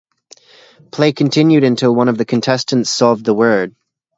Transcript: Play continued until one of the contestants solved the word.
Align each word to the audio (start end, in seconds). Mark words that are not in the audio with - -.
Play 0.91 1.11
continued 1.13 1.63
until 1.63 1.93
one 1.93 2.09
of 2.09 2.17
the 2.17 2.25
contestants 2.25 2.89
solved 2.89 3.23
the 3.23 3.35
word. 3.35 3.75